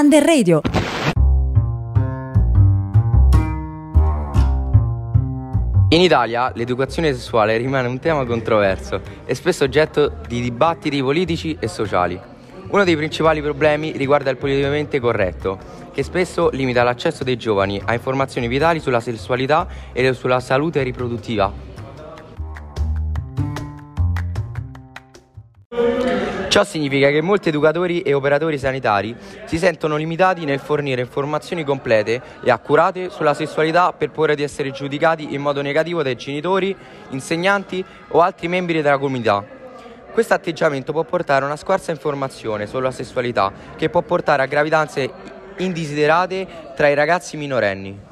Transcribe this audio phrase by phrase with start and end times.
[0.00, 0.62] Under Radio.
[5.90, 11.68] In Italia l'educazione sessuale rimane un tema controverso e spesso oggetto di dibattiti politici e
[11.68, 12.18] sociali.
[12.68, 15.58] Uno dei principali problemi riguarda il politicamente corretto,
[15.92, 21.68] che spesso limita l'accesso dei giovani a informazioni vitali sulla sessualità e sulla salute riproduttiva.
[26.60, 29.16] Ciò significa che molti educatori e operatori sanitari
[29.46, 34.70] si sentono limitati nel fornire informazioni complete e accurate sulla sessualità per paura di essere
[34.70, 36.76] giudicati in modo negativo dai genitori,
[37.12, 39.42] insegnanti o altri membri della comunità.
[40.12, 45.10] Questo atteggiamento può portare a una scarsa informazione sulla sessualità che può portare a gravidanze
[45.56, 46.46] indesiderate
[46.76, 48.09] tra i ragazzi minorenni.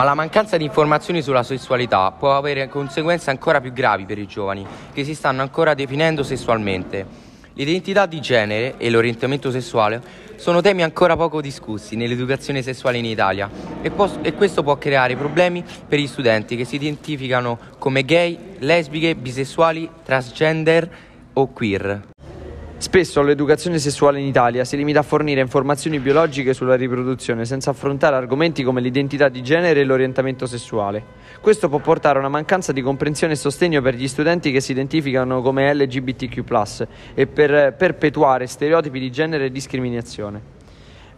[0.00, 4.26] Ma la mancanza di informazioni sulla sessualità può avere conseguenze ancora più gravi per i
[4.26, 7.04] giovani che si stanno ancora definendo sessualmente.
[7.52, 10.00] L'identità di genere e l'orientamento sessuale
[10.36, 13.50] sono temi ancora poco discussi nell'educazione sessuale in Italia
[13.82, 18.56] e, pos- e questo può creare problemi per gli studenti che si identificano come gay,
[18.60, 20.90] lesbiche, bisessuali, transgender
[21.34, 22.08] o queer.
[22.80, 28.16] Spesso l'educazione sessuale in Italia si limita a fornire informazioni biologiche sulla riproduzione senza affrontare
[28.16, 31.04] argomenti come l'identità di genere e l'orientamento sessuale.
[31.42, 34.72] Questo può portare a una mancanza di comprensione e sostegno per gli studenti che si
[34.72, 40.40] identificano come LGBTQ e per perpetuare stereotipi di genere e discriminazione.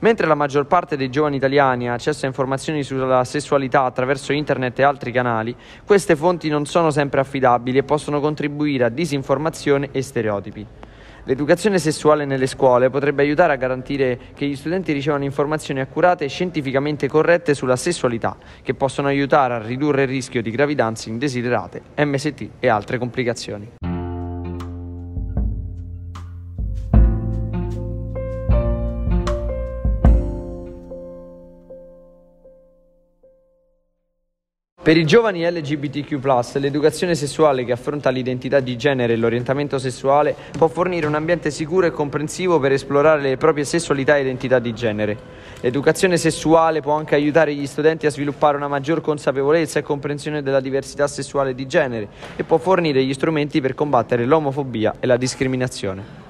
[0.00, 4.80] Mentre la maggior parte dei giovani italiani ha accesso a informazioni sulla sessualità attraverso internet
[4.80, 5.54] e altri canali,
[5.86, 10.81] queste fonti non sono sempre affidabili e possono contribuire a disinformazione e stereotipi.
[11.24, 16.28] L'educazione sessuale nelle scuole potrebbe aiutare a garantire che gli studenti ricevano informazioni accurate e
[16.28, 22.48] scientificamente corrette sulla sessualità, che possono aiutare a ridurre il rischio di gravidanze indesiderate, MST
[22.58, 23.91] e altre complicazioni.
[34.82, 36.18] Per i giovani LGBTQ,
[36.54, 41.86] l'educazione sessuale che affronta l'identità di genere e l'orientamento sessuale può fornire un ambiente sicuro
[41.86, 45.16] e comprensivo per esplorare le proprie sessualità e identità di genere.
[45.60, 50.58] L'educazione sessuale può anche aiutare gli studenti a sviluppare una maggior consapevolezza e comprensione della
[50.58, 56.20] diversità sessuale di genere e può fornire gli strumenti per combattere l'omofobia e la discriminazione.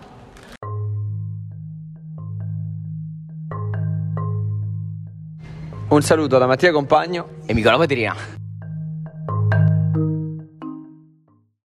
[5.88, 8.40] Un saluto da Mattia Compagno e Nicola Patrina.